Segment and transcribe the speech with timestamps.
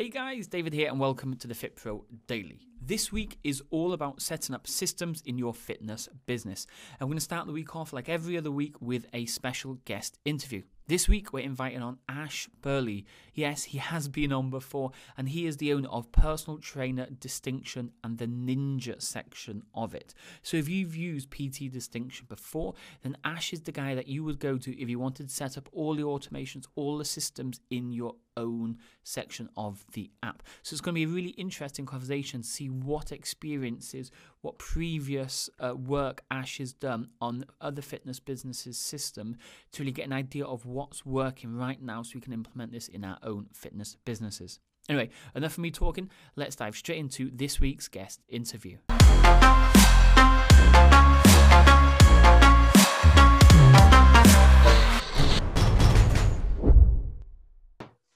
[0.00, 2.66] Hey guys, David here, and welcome to the Fit Pro Daily.
[2.80, 6.66] This week is all about setting up systems in your fitness business.
[6.98, 10.18] I'm going to start the week off like every other week with a special guest
[10.24, 10.62] interview.
[10.86, 13.02] This week, we're inviting on Ash Burleigh.
[13.34, 17.92] Yes, he has been on before, and he is the owner of Personal Trainer Distinction
[18.02, 20.14] and the Ninja section of it.
[20.42, 24.40] So, if you've used PT Distinction before, then Ash is the guy that you would
[24.40, 27.92] go to if you wanted to set up all the automations, all the systems in
[27.92, 30.42] your own section of the app.
[30.62, 35.50] So, it's going to be a really interesting conversation to see what experiences, what previous
[35.58, 39.36] uh, work Ash has done on other fitness businesses' system
[39.72, 42.88] to really get an idea of what's working right now so we can implement this
[42.88, 44.60] in our own fitness businesses.
[44.88, 46.10] Anyway, enough of me talking.
[46.36, 48.78] Let's dive straight into this week's guest interview.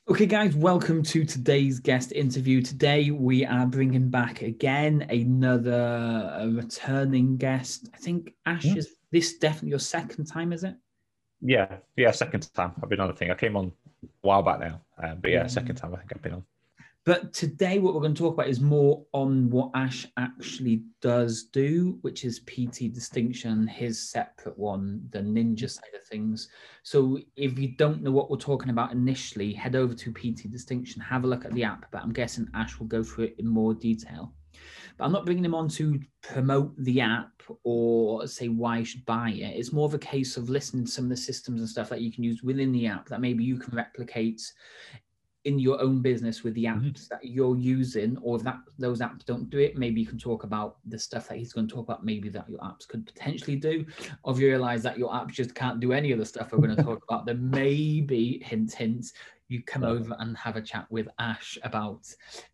[0.06, 2.60] Okay, guys, welcome to today's guest interview.
[2.60, 7.88] Today, we are bringing back again another returning guest.
[7.94, 8.76] I think Ash mm-hmm.
[8.76, 10.74] is this definitely your second time, is it?
[11.40, 12.72] Yeah, yeah, second time.
[12.82, 13.30] I've been on the thing.
[13.30, 16.20] I came on a while back now, um, but yeah, second time I think I've
[16.20, 16.44] been on.
[17.04, 21.44] But today, what we're going to talk about is more on what Ash actually does
[21.52, 25.66] do, which is PT distinction, his separate one, the ninja mm-hmm.
[25.66, 26.48] side of things.
[26.82, 31.02] So, if you don't know what we're talking about initially, head over to PT distinction,
[31.02, 31.84] have a look at the app.
[31.90, 34.32] But I'm guessing Ash will go through it in more detail.
[34.96, 39.04] But I'm not bringing him on to promote the app or say why you should
[39.04, 39.56] buy it.
[39.56, 42.00] It's more of a case of listening to some of the systems and stuff that
[42.00, 44.40] you can use within the app that maybe you can replicate
[45.44, 46.86] in your own business with the mm-hmm.
[46.86, 47.14] apps mm-hmm.
[47.14, 50.44] that you're using, or if that those apps don't do it, maybe you can talk
[50.44, 53.56] about the stuff that he's going to talk about, maybe that your apps could potentially
[53.56, 53.84] do.
[54.22, 56.58] Or if you realize that your apps just can't do any of the stuff we're
[56.58, 59.12] going to talk about, then maybe hint hint,
[59.48, 62.06] you come over and have a chat with Ash about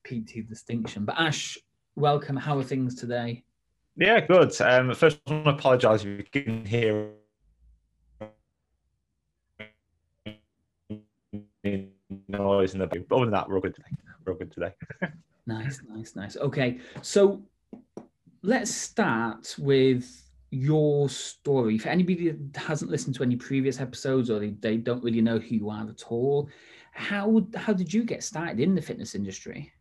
[0.05, 1.05] PT distinction.
[1.05, 1.57] But Ash,
[1.95, 2.37] welcome.
[2.37, 3.45] How are things today?
[3.97, 4.59] Yeah, good.
[4.61, 7.11] Um, first, I want to apologise if you can hear
[12.31, 13.89] noise in the But other than that, we're all good today.
[14.25, 14.73] We're all good today.
[15.47, 16.37] nice, nice, nice.
[16.37, 17.43] Okay, so
[18.43, 21.79] let's start with your story.
[21.79, 25.39] For anybody that hasn't listened to any previous episodes or they, they don't really know
[25.39, 26.49] who you are at all,
[26.93, 29.73] how how did you get started in the fitness industry?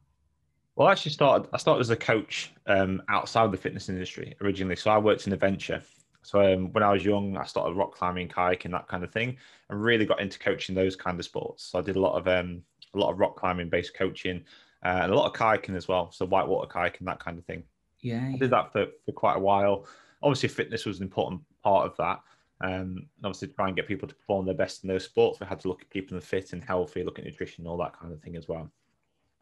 [0.76, 1.50] Well, I actually started.
[1.54, 4.76] I started as a coach um, outside the fitness industry originally.
[4.76, 5.82] So I worked in a venture
[6.22, 9.38] so um, when I was young, I started rock climbing, kayaking, that kind of thing,
[9.70, 11.64] and really got into coaching those kind of sports.
[11.64, 12.62] So I did a lot of um,
[12.94, 14.44] a lot of rock climbing based coaching
[14.84, 16.12] uh, and a lot of kayaking as well.
[16.12, 17.64] So whitewater kayaking, that kind of thing.
[18.02, 19.86] Yeah, I did that for, for quite a while.
[20.22, 22.22] Obviously, fitness was an important part of that.
[22.62, 25.40] Um, and obviously, try and get people to perform their best in those sports.
[25.40, 27.98] We had to look at keeping them fit and healthy, look at nutrition, all that
[27.98, 28.70] kind of thing as well.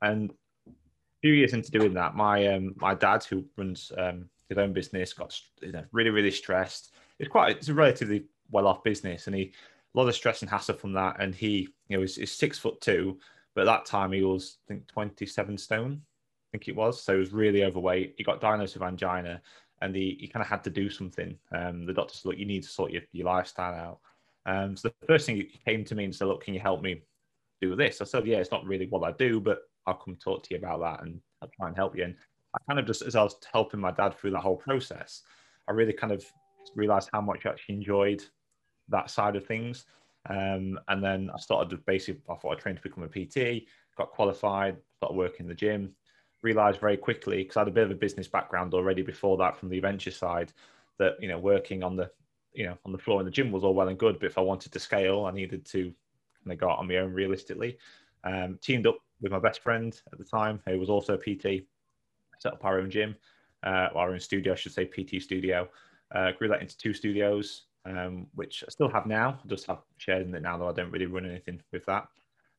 [0.02, 0.32] And
[0.68, 0.72] a
[1.22, 5.14] few years into doing that, my um, my dad, who runs um, his own business,
[5.14, 6.94] got you know, really, really stressed.
[7.20, 9.52] It's quite, it's a relatively well-off business, and he
[9.96, 11.18] a lot of stress and hassle from that.
[11.20, 13.20] And he, you know, he's, he's six foot two,
[13.56, 16.02] but at that time he was, I think, twenty-seven stone.
[16.02, 17.04] I think it was.
[17.04, 18.16] So he was really overweight.
[18.18, 19.42] He got diagnosed with angina,
[19.82, 21.38] and he, he kind of had to do something.
[21.52, 24.00] Um, the doctor said, "Look, you need to sort your, your lifestyle out."
[24.46, 26.82] Um, so the first thing he came to me and said, "Look, can you help
[26.82, 27.02] me
[27.62, 30.44] do this?" I said, "Yeah, it's not really what I do, but I'll come talk
[30.44, 32.16] to you about that, and I'll try and help you." And
[32.58, 35.24] I kind of just, as I was helping my dad through that whole process,
[35.68, 36.26] I really kind of
[36.76, 38.24] realized how much I actually enjoyed
[38.90, 39.86] that side of things.
[40.30, 44.12] Um, and then I started basically, I thought I trained to become a PT, got
[44.12, 45.94] qualified, started working in the gym,
[46.42, 49.58] realized very quickly, because I had a bit of a business background already before that
[49.58, 50.52] from the venture side,
[51.00, 52.10] that, you know, working on the,
[52.54, 54.20] you know, on the floor in the gym was all well and good.
[54.20, 55.94] But if I wanted to scale, I needed to
[56.44, 57.78] kind of go out on my own realistically.
[58.24, 61.66] Um, teamed up with my best friend at the time, who was also a PT,
[62.40, 63.16] set up our own gym,
[63.66, 65.68] uh, our own studio, I should say, PT studio.
[66.14, 69.40] Uh, grew that into two studios, um, which I still have now.
[69.44, 72.08] I just have shared in it now, though I don't really run anything with that.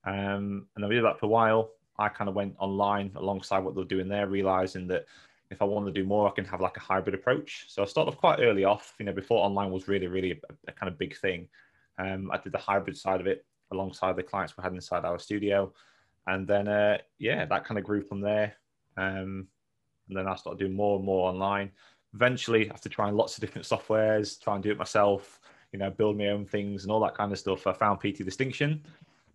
[0.05, 1.71] Um, and I did that for a while.
[1.99, 5.07] I kind of went online alongside what they're doing there, realizing that
[5.51, 7.65] if I want to do more, I can have like a hybrid approach.
[7.69, 10.37] So I started off quite early off, you know, before online was really, really a,
[10.69, 11.49] a kind of big thing.
[11.99, 15.19] Um, I did the hybrid side of it alongside the clients we had inside our
[15.19, 15.73] studio.
[16.27, 18.55] And then, uh, yeah, that kind of grew from there.
[18.97, 19.49] Um,
[20.09, 21.71] and then I started doing more and more online.
[22.15, 25.41] Eventually, after trying lots of different softwares, try and do it myself,
[25.73, 28.25] you know, build my own things and all that kind of stuff, I found PT
[28.25, 28.83] Distinction.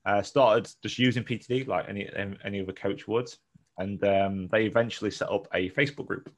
[0.05, 2.09] Uh, started just using PTD like any
[2.43, 3.33] any other coach would,
[3.77, 6.29] and um, they eventually set up a Facebook group.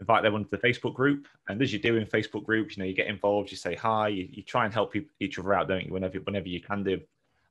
[0.00, 2.86] Invite everyone to the Facebook group, and as you do in Facebook groups, you know,
[2.86, 5.86] you get involved, you say hi, you, you try and help each other out, don't
[5.86, 5.92] you?
[5.92, 7.00] Whenever whenever you can do.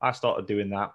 [0.01, 0.91] I started doing that,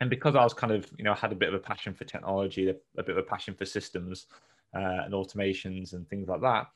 [0.00, 2.04] and because I was kind of, you know, had a bit of a passion for
[2.04, 4.26] technology, a, bit of a passion for systems
[4.74, 6.66] uh, and automations and things like that,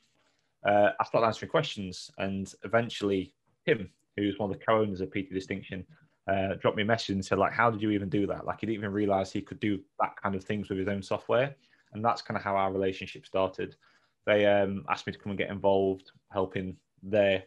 [0.65, 2.11] uh, I started answering questions.
[2.17, 3.33] And eventually,
[3.65, 5.85] Tim, who's one of the co-owners of PT Distinction,
[6.27, 8.45] uh, dropped me a message and said, like, how did you even do that?
[8.45, 11.01] Like, he didn't even realize he could do that kind of things with his own
[11.01, 11.55] software.
[11.93, 13.75] And that's kind of how our relationship started.
[14.25, 17.43] They um, asked me to come and get involved, helping their,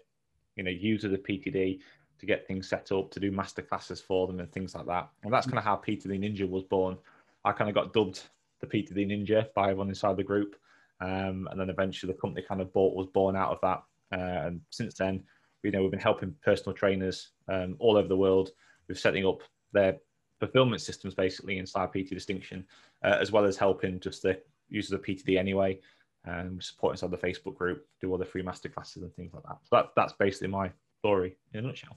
[0.57, 1.79] you know, users of PTD
[2.23, 5.11] to get things set up, to do master classes for them and things like that.
[5.25, 6.97] And that's kind of how PT the Ninja was born.
[7.45, 8.23] I kind of got dubbed
[8.61, 10.55] the PT the Ninja by everyone inside the group.
[11.01, 13.83] Um, and then eventually the company kind of bought was born out of that.
[14.17, 15.25] Uh, and since then,
[15.65, 18.51] you know, we've been helping personal trainers um, all over the world
[18.87, 19.41] with setting up
[19.73, 19.97] their
[20.39, 22.65] fulfillment systems basically inside PT Distinction,
[23.03, 25.81] uh, as well as helping just the users of PTD anyway,
[26.25, 29.59] and support inside the Facebook group, do all the free masterclasses and things like that.
[29.65, 30.71] So that, that's basically my
[31.01, 31.97] story in a nutshell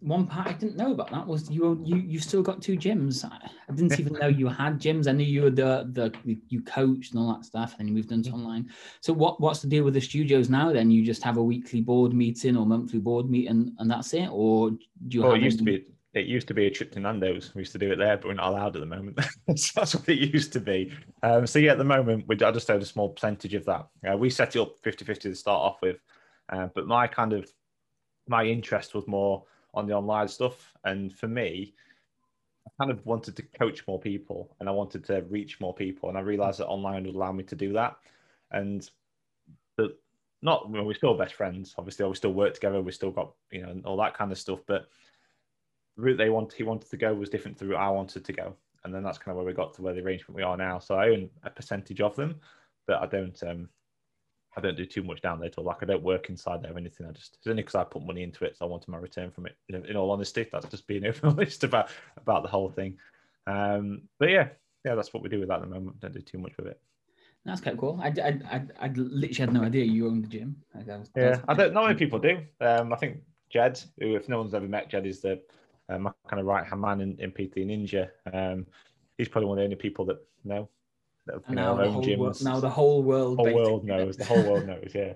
[0.00, 3.24] one part I didn't know about that was you you you still got two gyms.
[3.24, 5.06] I didn't even know you had gyms.
[5.06, 7.94] I knew you were the the you coached and all that stuff, and then you
[7.94, 8.68] moved into online.
[9.00, 10.72] So what what's the deal with the studios now?
[10.72, 14.28] Then you just have a weekly board meeting or monthly board meeting, and that's it,
[14.30, 14.78] or do
[15.08, 15.22] you?
[15.22, 15.78] Well, it used any...
[15.78, 17.54] to be it used to be a trip to Nando's.
[17.54, 19.20] We used to do it there, but we're not allowed at the moment.
[19.56, 20.90] so that's what it used to be.
[21.22, 23.86] Um, so yeah, at the moment, we I just had a small percentage of that.
[24.10, 25.98] Uh, we set it up 50-50 to start off with,
[26.48, 27.48] uh, but my kind of
[28.28, 29.44] my interest was more
[29.76, 30.72] on the online stuff.
[30.84, 31.74] And for me,
[32.66, 36.08] I kind of wanted to coach more people and I wanted to reach more people.
[36.08, 37.96] And I realized that online would allow me to do that.
[38.50, 38.88] And
[39.76, 39.94] the,
[40.42, 41.74] not, well, we're still best friends.
[41.78, 42.80] Obviously, we still work together.
[42.80, 44.60] We still got, you know, all that kind of stuff.
[44.66, 44.88] But
[45.96, 48.24] the route they want, he wanted to go was different to the route I wanted
[48.24, 48.56] to go.
[48.84, 50.78] And then that's kind of where we got to where the arrangement we are now.
[50.78, 52.36] So I own a percentage of them,
[52.86, 53.68] but I don't um,
[54.56, 55.64] I don't do too much down there at all.
[55.64, 57.06] Like I don't work inside there or anything.
[57.06, 59.30] I just it's only because I put money into it, so I wanted my return
[59.30, 59.56] from it.
[59.68, 62.96] In, in all honesty, that's just being honest about about the whole thing.
[63.46, 64.48] Um, but yeah,
[64.84, 66.00] yeah, that's what we do with that at the moment.
[66.00, 66.80] Don't do too much with it.
[67.44, 68.00] That's quite cool.
[68.02, 70.56] I, I, I, I literally had no idea you owned the gym.
[70.74, 72.40] I, was, yeah, I don't know many people do.
[72.60, 73.18] Um, I think
[73.50, 75.40] Jed, who if no one's ever met Jed, is the
[75.88, 78.08] uh, my kind of right hand man in, in PT Ninja.
[78.32, 78.66] Um,
[79.18, 80.68] he's probably one of the only people that know
[81.48, 82.44] now, the whole gyms.
[82.44, 84.16] now the whole world, whole world knows.
[84.16, 84.92] The whole world knows.
[84.94, 85.14] Yeah.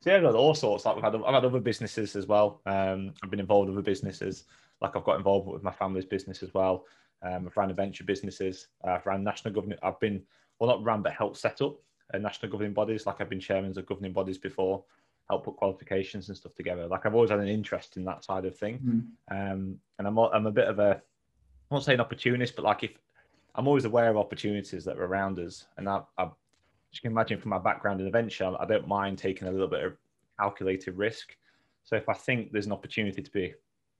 [0.00, 0.84] So yeah, got all sorts.
[0.84, 2.60] Like we've had, I've had other businesses as well.
[2.66, 4.44] Um, I've been involved with other businesses.
[4.80, 6.86] Like I've got involved with my family's business as well.
[7.22, 8.66] Um, I've ran venture businesses.
[8.82, 9.78] I've ran national government.
[9.82, 10.22] I've been
[10.58, 11.76] well, not ran, but helped set up
[12.12, 13.06] uh, national governing bodies.
[13.06, 14.84] Like I've been chairman of governing bodies before.
[15.30, 16.88] Help put qualifications and stuff together.
[16.88, 19.14] Like I've always had an interest in that side of thing.
[19.30, 19.52] Mm.
[19.52, 22.82] Um, and I'm I'm a bit of a I won't say an opportunist, but like
[22.82, 22.90] if
[23.54, 27.40] I'm always aware of opportunities that are around us, and I, I you can imagine
[27.40, 29.96] from my background in venture, I don't mind taking a little bit of
[30.38, 31.36] calculated risk.
[31.84, 33.54] So if I think there's an opportunity to be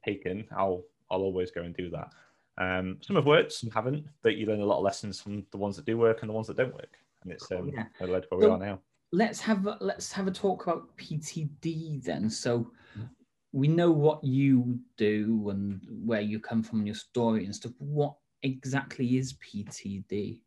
[0.05, 2.11] taken, I'll I'll always go and do that.
[2.59, 5.57] Um, some have worked, some haven't, but you learn a lot of lessons from the
[5.57, 7.85] ones that do work and the ones that don't work, and it's um, yeah.
[8.01, 8.81] led where so we are now.
[9.13, 12.31] Let's have a, let's have a talk about PTD then.
[12.31, 12.61] So
[12.97, 13.05] mm-hmm.
[13.53, 17.73] we know what you do and where you come from, your story and stuff.
[17.79, 20.41] What exactly is PTD?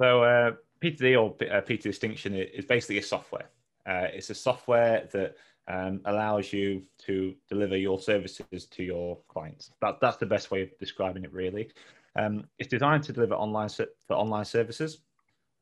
[0.00, 0.52] So uh,
[0.82, 3.50] PTD or uh, PT distinction is basically a software.
[3.86, 5.36] Uh, it's a software that
[5.68, 9.70] um, allows you to deliver your services to your clients.
[9.80, 11.70] That, that's the best way of describing it, really.
[12.16, 14.98] Um, it's designed to deliver online for online services.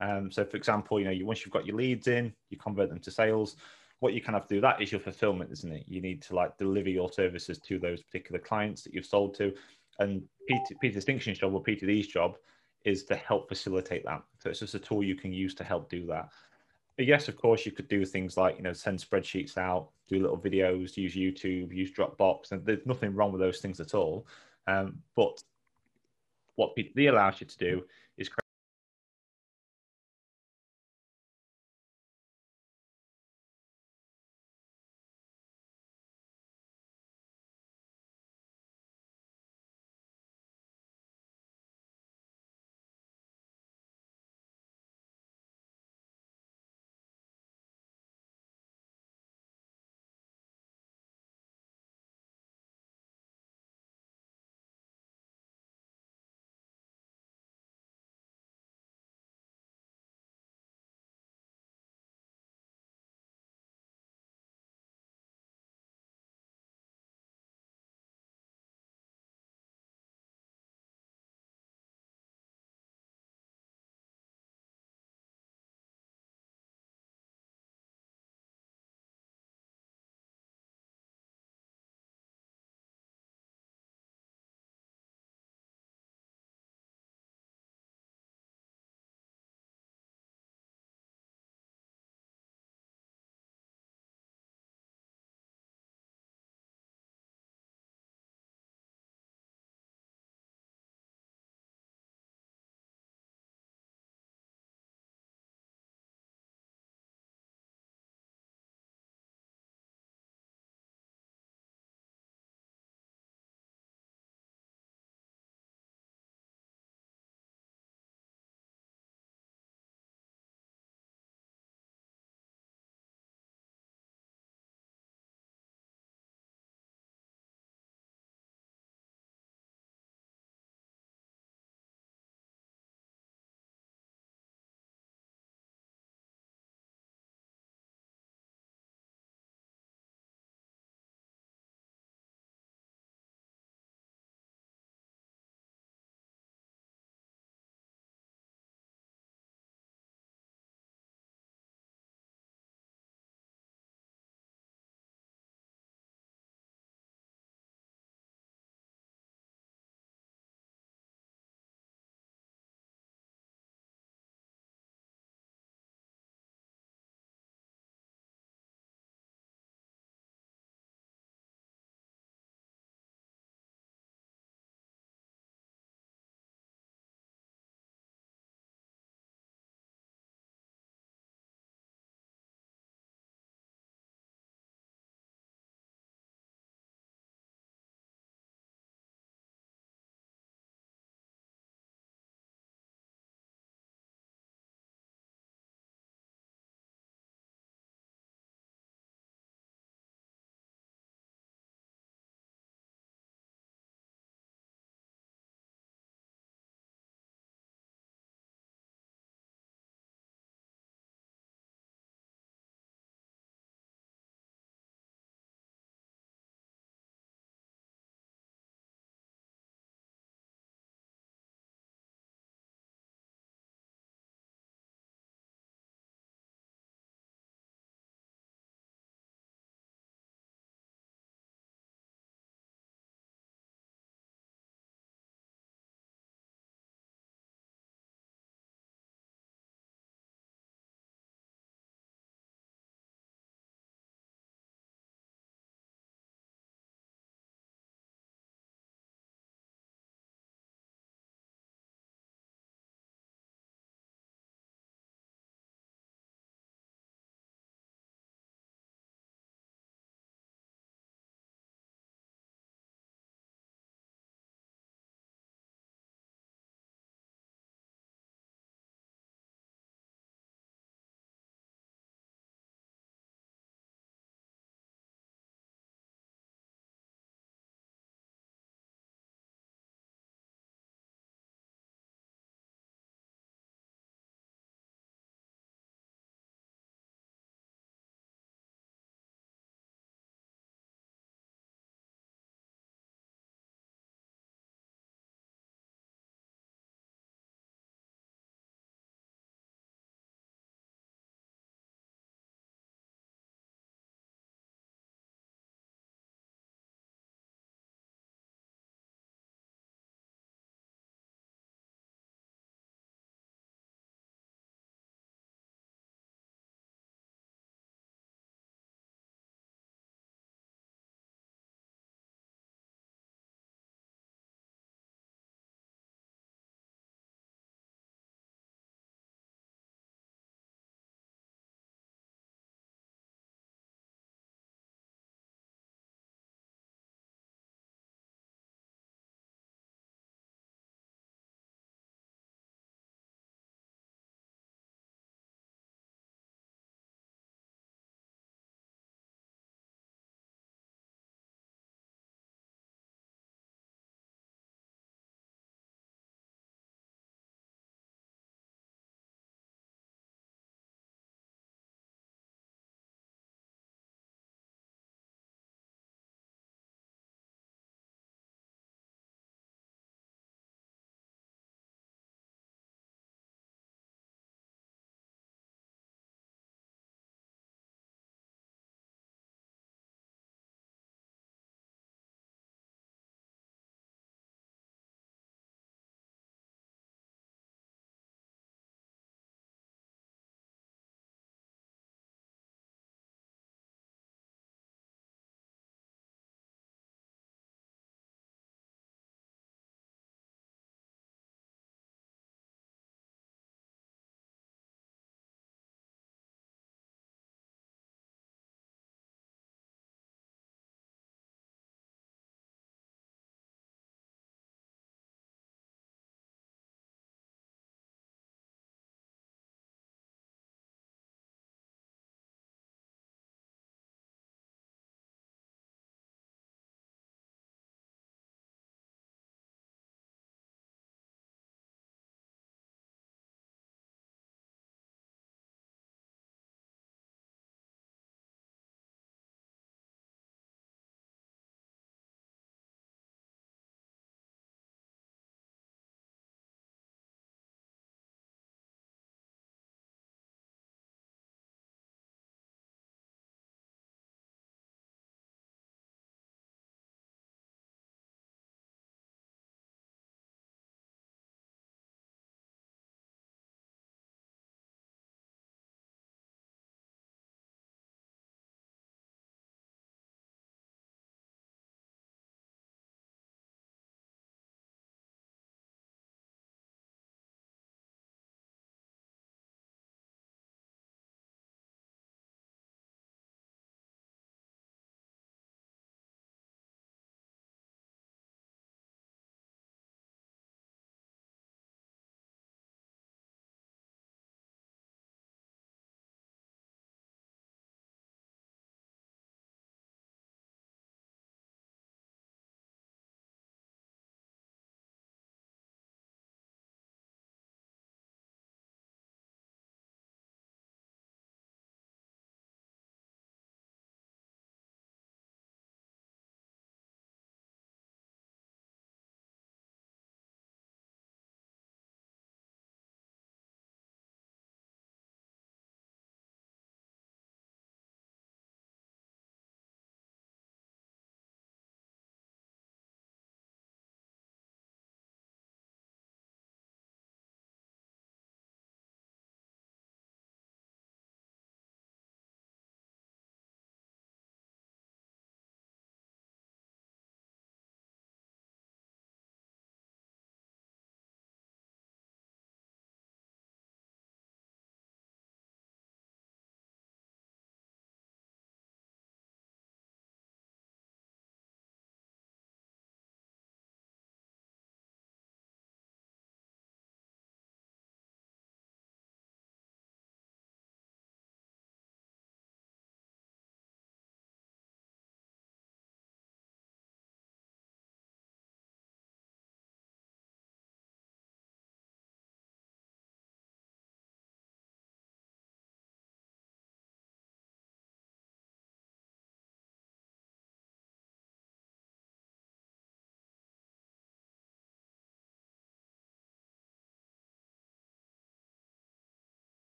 [0.00, 2.88] Um, so, for example, you know, you, once you've got your leads in, you convert
[2.88, 3.56] them to sales.
[4.00, 5.84] What you kind of do that is your fulfillment, isn't it?
[5.86, 9.54] You need to like deliver your services to those particular clients that you've sold to
[10.02, 12.36] and PT, PT Distinction's job or PTD's job
[12.84, 14.22] is to help facilitate that.
[14.40, 16.28] So it's just a tool you can use to help do that.
[16.96, 20.20] But yes, of course, you could do things like you know send spreadsheets out, do
[20.20, 24.26] little videos, use YouTube, use Dropbox, and there's nothing wrong with those things at all.
[24.66, 25.42] Um, but
[26.56, 27.84] what PTD allows you to do